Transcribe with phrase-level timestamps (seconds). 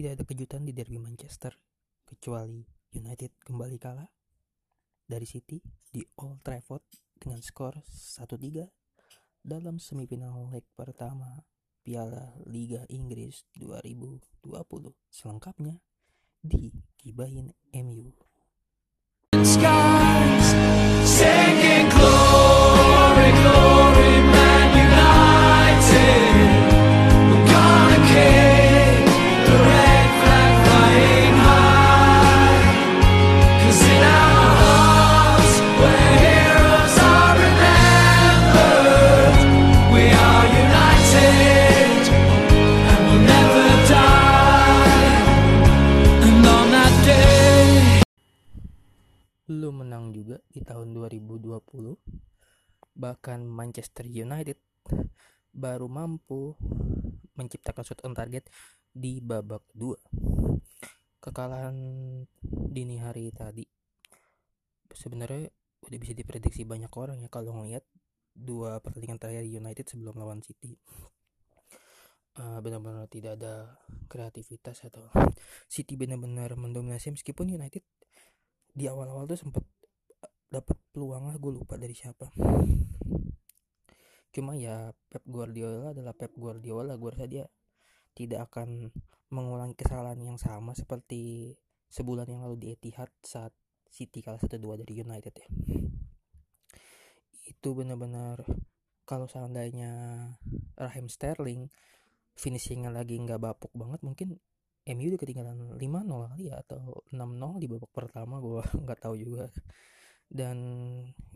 [0.00, 1.52] Tidak ada kejutan di derby Manchester
[2.08, 2.64] kecuali
[2.96, 4.08] United kembali kalah
[5.04, 5.60] dari City
[5.92, 6.80] di Old Trafford
[7.20, 8.64] dengan skor 1-3
[9.44, 11.44] dalam semifinal leg pertama
[11.84, 14.40] Piala Liga Inggris 2020.
[15.12, 15.76] Selengkapnya
[16.40, 18.08] di Gibahin MU.
[19.44, 20.48] skies,
[53.00, 54.60] Bahkan Manchester United
[55.64, 56.52] baru mampu
[57.32, 58.52] menciptakan shot on target
[58.92, 59.96] di babak kedua.
[61.24, 61.76] Kekalahan
[62.44, 63.64] dini hari tadi
[64.92, 65.48] sebenarnya
[65.80, 67.88] udah bisa diprediksi banyak orang ya kalau ngelihat
[68.36, 70.76] dua pertandingan terakhir United sebelum lawan City.
[72.40, 75.08] Eh, benar-benar tidak ada kreativitas atau
[75.72, 77.82] City benar-benar mendominasi meskipun United
[78.70, 79.66] di awal-awal tuh sempat
[80.50, 82.26] dapat peluang lah gue lupa dari siapa.
[84.34, 87.46] Cuma ya Pep Guardiola adalah Pep Guardiola gue rasa dia
[88.14, 88.90] tidak akan
[89.30, 91.54] mengulangi kesalahan yang sama seperti
[91.90, 93.54] sebulan yang lalu di Etihad saat
[93.90, 95.48] City kalah 1-2 dari United ya.
[97.46, 98.42] Itu benar-benar
[99.06, 99.90] kalau seandainya
[100.78, 101.70] Raheem Sterling
[102.38, 104.38] finishingnya lagi nggak bapuk banget mungkin
[104.86, 109.50] MU udah ketinggalan 5-0 kali ya atau 6-0 di babak pertama gue nggak tahu juga
[110.30, 110.56] dan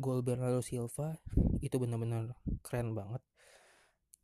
[0.00, 1.20] gol Bernardo Silva
[1.60, 2.32] itu benar-benar
[2.64, 3.20] keren banget.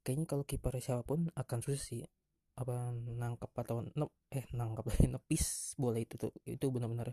[0.01, 2.03] Kayaknya kalau kiper siapa pun akan susah sih
[2.55, 6.33] apa nangkep atau nep, eh nangkep lagi nepis bola itu tuh.
[6.49, 7.13] Itu benar-benar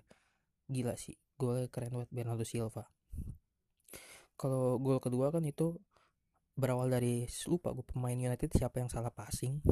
[0.71, 1.19] gila sih.
[1.35, 2.87] Golnya keren banget Bernardo Silva.
[4.39, 5.75] Kalau gol kedua kan itu
[6.55, 9.63] berawal dari lupa gue pemain United siapa yang salah passing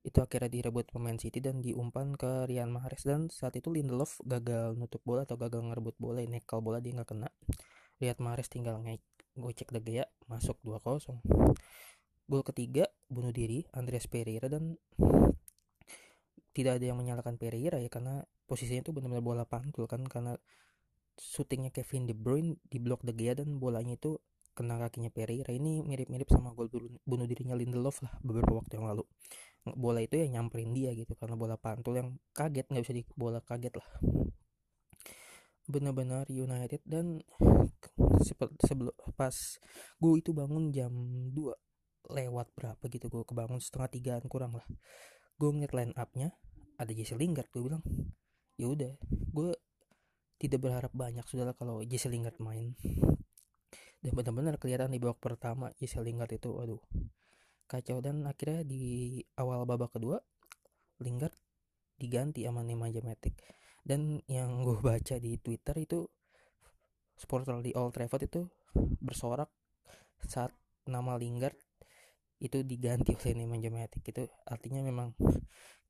[0.00, 3.04] itu akhirnya direbut pemain City dan diumpan ke Riyad Mahrez.
[3.04, 7.08] Dan saat itu Lindelof gagal nutup bola atau gagal ngerebut bola nekel bola dia nggak
[7.08, 7.28] kena.
[8.00, 9.00] Riyad Mahrez tinggal nge
[9.36, 11.20] gocek De Gea masuk 2-0
[12.30, 14.48] gol ketiga bunuh diri Andreas Pereira.
[14.48, 14.78] Dan
[16.50, 20.34] tidak ada yang menyalahkan Pereira ya karena posisinya itu benar-benar bola pantul kan karena
[21.20, 24.18] syutingnya Kevin De Bruyne di blok De dan bolanya itu
[24.60, 26.68] kena kakinya Pereira ini mirip-mirip sama gol
[27.08, 29.08] bunuh dirinya Lindelof lah beberapa waktu yang lalu.
[29.64, 33.40] Bola itu ya nyamperin dia gitu karena bola pantul yang kaget nggak bisa di bola
[33.40, 33.88] kaget lah.
[35.64, 37.24] Benar-benar United dan
[38.60, 39.32] sebelum pas
[39.96, 40.92] gue itu bangun jam
[41.32, 44.66] 2 lewat berapa gitu gue kebangun setengah tigaan kurang lah.
[45.40, 46.36] Gue ngeliat line upnya
[46.76, 47.80] ada Jesse Lingard gue bilang
[48.60, 49.56] ya udah gue
[50.36, 52.76] tidak berharap banyak sudahlah kalau Jesse Lingard main
[54.00, 56.80] dan benar-benar kelihatan di babak pertama Jesse Lingard itu aduh
[57.68, 58.00] kacau.
[58.00, 60.18] Dan akhirnya di awal babak kedua
[61.04, 61.36] Lingard
[62.00, 63.36] diganti sama Nemanja Matic.
[63.84, 66.08] Dan yang gue baca di Twitter itu
[67.14, 68.48] supporter di Old Trafford itu
[69.04, 69.52] bersorak
[70.24, 70.52] saat
[70.88, 71.56] nama Lingard
[72.40, 74.02] itu diganti oleh Nemanja Matic.
[74.04, 75.12] Itu artinya memang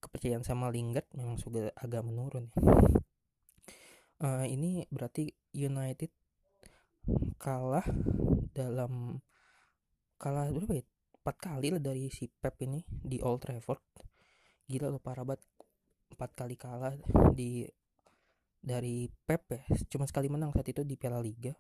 [0.01, 2.49] kepercayaan sama Lingard memang sudah agak menurun
[4.25, 6.09] uh, ini berarti United
[7.41, 7.87] kalah
[8.53, 9.21] dalam
[10.21, 10.85] kalah berapa ya?
[11.21, 13.81] Empat kali lah dari si Pep ini di Old Trafford.
[14.65, 15.45] Gila loh parah banget.
[16.13, 16.97] Empat kali kalah
[17.37, 17.69] di
[18.61, 19.61] dari Pep ya.
[19.89, 21.53] Cuma sekali menang saat itu di Piala Liga.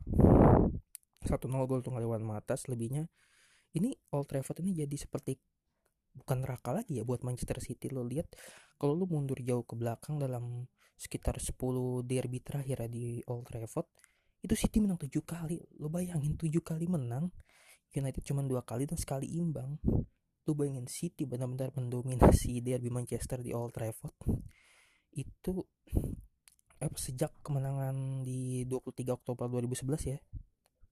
[1.21, 3.05] 1-0 gol tuh lewat mata selebihnya
[3.77, 5.39] ini Old Trafford ini jadi seperti
[6.11, 7.93] bukan neraka lagi ya buat Manchester City.
[7.93, 8.33] Lo lihat
[8.81, 10.67] kalau lo mundur jauh ke belakang dalam
[10.99, 11.56] sekitar 10
[12.05, 13.89] derby terakhir ya di Old Trafford
[14.41, 15.61] itu City menang tujuh kali.
[15.77, 17.28] Lo bayangin tujuh kali menang
[17.91, 19.77] United cuma dua kali dan sekali imbang.
[20.47, 24.14] Lo bayangin City benar-benar mendominasi derby Manchester di Old Trafford.
[25.11, 25.67] Itu
[26.81, 30.19] apa sejak kemenangan di 23 Oktober 2011 ya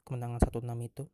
[0.04, 1.04] kemenangan 1-6 itu.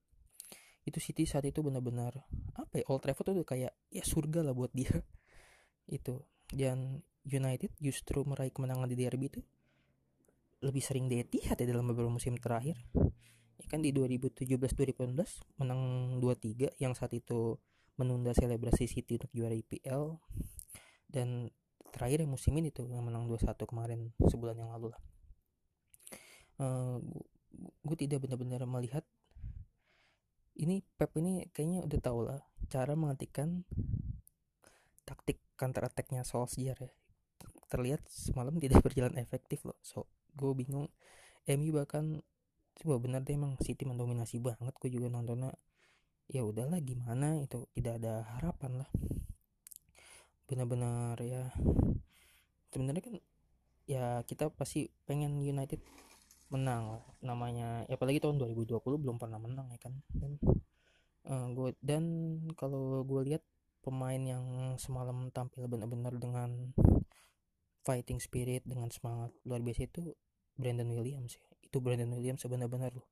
[0.84, 2.26] Itu City saat itu benar-benar
[2.58, 4.90] apa ya Old Trafford tuh kayak ya surga lah buat dia.
[5.86, 9.40] Itu dan United justru meraih kemenangan di derby itu
[10.62, 12.78] lebih sering di Etihad ya dalam beberapa musim terakhir.
[13.58, 15.82] Ya kan di 2017-2018 menang
[16.20, 17.56] 2-3 yang saat itu
[17.94, 20.18] menunda selebrasi City untuk juara IPL
[21.06, 21.50] dan
[21.94, 25.00] terakhir yang musim ini tuh yang menang 2-1 kemarin sebulan yang lalu lah.
[26.58, 26.98] Uh,
[27.86, 29.06] gue tidak benar-benar melihat
[30.58, 33.62] ini Pep ini kayaknya udah tau lah cara menghentikan
[35.06, 36.92] taktik counter attacknya Solskjaer ya.
[37.70, 40.90] Terlihat semalam tidak berjalan efektif loh so gue bingung.
[41.44, 42.22] MU bahkan
[42.74, 44.74] coba bener deh emang City mendominasi banget.
[44.78, 45.54] Gue juga nontonnya
[46.28, 48.90] ya udahlah gimana itu tidak ada harapan lah.
[50.48, 51.52] Benar-benar ya
[52.72, 53.16] sebenarnya kan
[53.84, 55.80] ya kita pasti pengen United
[56.50, 57.86] menang lah namanya.
[57.88, 59.94] Ya apalagi tahun 2020 belum pernah menang ya kan.
[60.10, 60.40] Dan
[61.28, 62.04] uh, gue dan
[62.58, 63.42] kalau gue lihat
[63.84, 66.72] pemain yang semalam tampil benar-benar dengan
[67.84, 70.16] fighting spirit dengan semangat luar biasa itu
[70.56, 71.44] Brandon Williams ya.
[71.60, 73.06] Itu Brandon Williams sebenar-benar loh.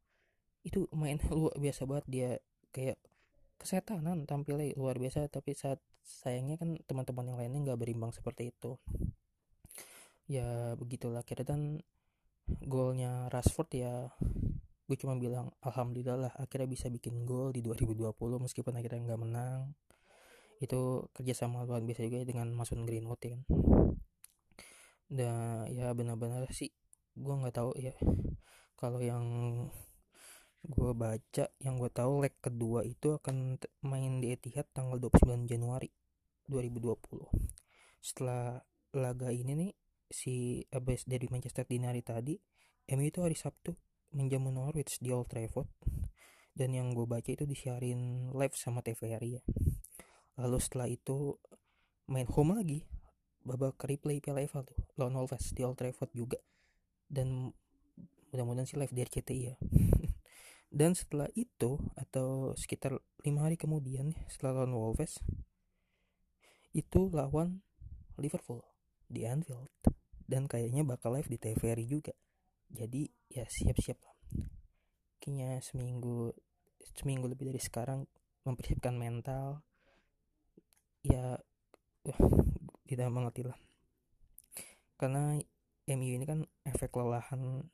[0.64, 2.06] Itu main luar biasa banget.
[2.08, 2.30] Dia
[2.72, 2.98] kayak
[3.60, 8.80] kesetanan tampilnya luar biasa tapi saat sayangnya kan teman-teman yang lainnya nggak berimbang seperti itu.
[10.26, 11.22] Ya begitulah.
[11.22, 11.62] Akhirnya dan
[12.64, 14.10] golnya Rashford ya
[14.90, 19.76] gue cuma bilang alhamdulillah lah akhirnya bisa bikin gol di 2020 meskipun akhirnya nggak menang.
[20.62, 23.71] Itu kerjasama luar biasa juga dengan Mason Greenwood ya kan
[25.12, 26.72] dan ya benar-benar sih.
[27.12, 27.92] Gue nggak tahu ya.
[28.80, 29.24] Kalau yang
[30.64, 35.90] gue baca yang gue tahu leg kedua itu akan main di Etihad tanggal 29 Januari
[36.46, 36.94] 2020
[37.98, 38.62] setelah
[38.94, 39.72] laga ini nih
[40.06, 42.38] si abis dari Manchester dini hari tadi
[42.94, 43.74] MU itu hari Sabtu
[44.12, 45.68] menjamu Norwich di Old Trafford.
[46.52, 49.42] Dan yang gue baca itu disiarin live sama TVRI ya.
[50.36, 51.40] Lalu setelah itu
[52.12, 52.84] main home lagi
[53.42, 56.38] babak replay Piala FA tuh lawan Wolves di Old Trafford juga.
[57.10, 57.50] Dan
[58.32, 59.56] mudah-mudahan sih live di RCTI ya.
[60.78, 65.20] Dan setelah itu atau sekitar lima hari kemudian setelah lawan Wolves
[66.72, 67.60] itu lawan
[68.16, 68.64] Liverpool
[69.10, 69.68] di Anfield.
[70.24, 72.16] Dan kayaknya bakal live di TVRI juga.
[72.72, 74.16] Jadi ya siap-siap lah.
[75.20, 76.32] Kayaknya seminggu
[76.96, 78.08] seminggu lebih dari sekarang
[78.48, 79.60] mempersiapkan mental.
[81.04, 81.36] Ya
[82.92, 83.56] tidak mengerti lah
[85.02, 85.34] karena
[85.90, 87.66] MU ini kan efek lelahan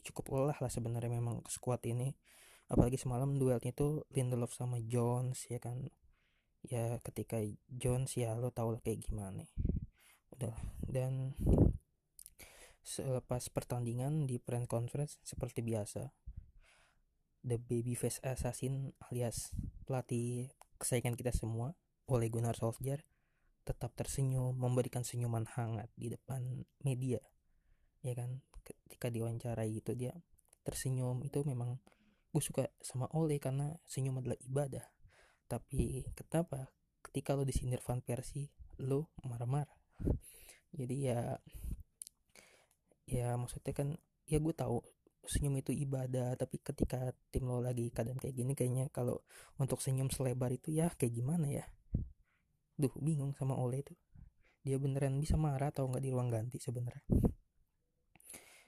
[0.00, 2.16] cukup lelah lah sebenarnya memang squad ini.
[2.72, 5.92] Apalagi semalam duelnya itu Lindelof sama Jones ya kan?
[6.64, 7.36] Ya ketika
[7.68, 9.44] Jones ya lo tau lah kayak gimana.
[10.32, 10.56] Udah
[10.88, 11.36] dan
[12.80, 16.16] selepas pertandingan di press conference seperti biasa
[17.44, 19.52] the babyface assassin alias
[19.84, 20.48] pelatih
[20.80, 21.76] kesayangan kita semua
[22.08, 23.04] oleh Gunnar Solskjaer
[23.70, 27.22] tetap tersenyum memberikan senyuman hangat di depan media
[28.02, 28.42] ya kan?
[28.66, 30.14] Ketika diwawancarai itu dia
[30.64, 31.22] tersenyum.
[31.24, 31.80] Itu memang
[32.30, 34.84] gue suka sama Ole karena senyum adalah ibadah.
[35.50, 36.70] Tapi kenapa?
[37.00, 39.78] Ketika lo disindir Van Persie lo marah-marah.
[40.70, 41.34] Jadi ya
[43.10, 43.98] ya maksudnya kan
[44.30, 44.78] ya gue tahu
[45.26, 49.20] senyum itu ibadah tapi ketika tim lo lagi keadaan kayak gini kayaknya kalau
[49.58, 51.66] untuk senyum selebar itu ya kayak gimana ya
[52.80, 53.94] duh bingung sama Ole itu
[54.64, 57.04] dia beneran bisa marah atau nggak di ruang ganti sebenarnya?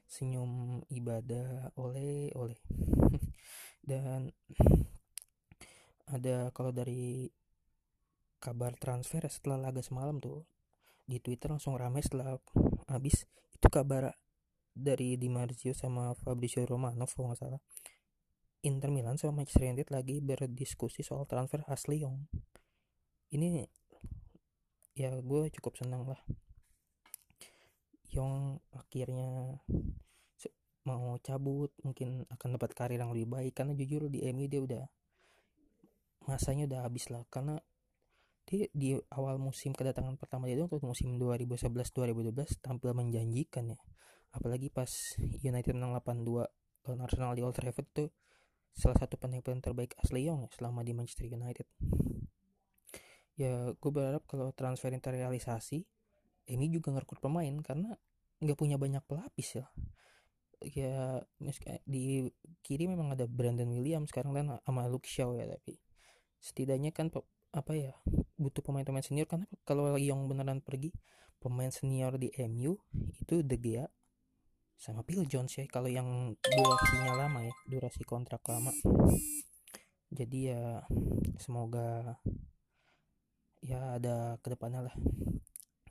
[0.08, 2.60] Senyum ibadah oleh oleh
[3.88, 4.28] dan
[6.08, 7.28] ada kalau dari
[8.36, 10.44] kabar transfer setelah laga semalam tuh
[11.08, 12.36] di Twitter langsung ramai setelah
[12.88, 13.24] habis.
[13.56, 14.12] Itu kabar
[14.72, 17.60] dari Di Marzio sama Fabrizio Romano kalau nggak salah.
[18.64, 22.30] Inter Milan sama Manchester United lagi berdiskusi soal transfer Ashley Young
[23.32, 23.64] ini
[25.02, 26.22] ya gue cukup senang lah.
[28.14, 29.58] Young akhirnya
[30.86, 33.52] mau cabut mungkin akan dapat karir yang lebih baik.
[33.58, 34.84] Karena jujur di MU dia udah
[36.30, 37.26] masanya udah habis lah.
[37.26, 37.58] Karena
[38.46, 43.78] dia di awal musim kedatangan pertama dia waktu musim 2011-2012 tampil menjanjikan ya.
[44.30, 44.90] Apalagi pas
[45.42, 46.46] United menang 8-2
[46.86, 48.08] lawan Arsenal di Old Trafford tuh
[48.72, 51.68] salah satu penampilan terbaik Ashley Young ya, selama di Manchester United
[53.38, 55.84] ya gue berharap kalau transfer ini terrealisasi
[56.52, 57.96] MU juga ngerekrut pemain karena
[58.42, 59.66] nggak punya banyak pelapis ya.
[60.62, 61.22] Ya
[61.86, 62.30] di
[62.62, 65.78] kiri memang ada Brandon Williams sekarang kan sama Luke Shaw ya tapi
[66.38, 67.10] setidaknya kan
[67.52, 67.92] apa ya
[68.38, 70.94] butuh pemain-pemain senior karena kalau yang beneran pergi
[71.42, 72.78] pemain senior di MU
[73.18, 73.86] itu De Gea
[74.78, 78.74] sama Phil Jones ya kalau yang durasinya lama ya durasi kontrak lama.
[80.10, 80.82] Jadi ya
[81.38, 82.18] semoga
[83.62, 84.94] ya ada ke depannya lah.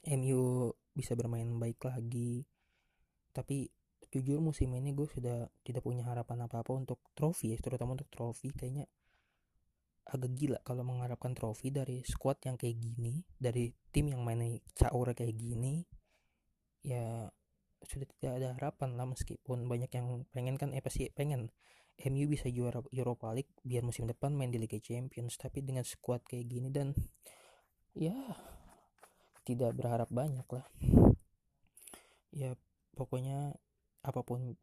[0.06, 2.44] MU bisa bermain baik lagi.
[3.32, 3.72] Tapi
[4.12, 8.52] jujur musim ini gue sudah tidak punya harapan apa-apa untuk trofi ya terutama untuk trofi.
[8.52, 8.86] Kayaknya
[10.12, 15.16] agak gila kalau mengharapkan trofi dari squad yang kayak gini dari tim yang mainnya caur
[15.16, 15.88] kayak gini.
[16.84, 17.32] Ya
[17.82, 21.50] sudah tidak ada harapan lah meskipun banyak yang pengen kan eh pasti pengen
[22.02, 25.40] MU bisa juara Europa League biar musim depan main di Liga Champions.
[25.40, 26.92] Tapi dengan squad kayak gini dan
[27.96, 28.16] ya
[29.44, 30.66] tidak berharap banyak lah.
[32.32, 32.56] Ya
[32.96, 33.58] pokoknya
[34.02, 34.56] apa pun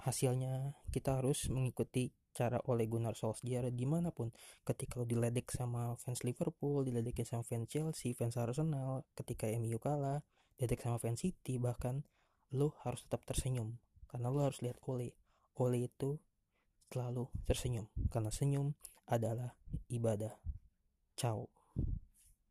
[0.00, 3.72] hasilnya kita harus mengikuti cara Ole Gunnar Solskjaer.
[3.72, 4.30] Di mana pun
[4.62, 10.20] ketika lo diledek sama fans Liverpool diledekin sama fans Chelsea fans Arsenal ketika MU kalah
[10.60, 12.04] diledek sama fans City bahkan
[12.52, 13.80] lo harus tetap tersenyum.
[14.06, 15.16] Karena lo harus lihat Ole.
[15.56, 16.20] Ole itu
[16.92, 17.88] selalu tersenyum.
[18.12, 18.76] Karena senyum
[19.08, 19.56] adalah
[19.88, 20.36] ibadah.
[21.16, 21.55] Ciao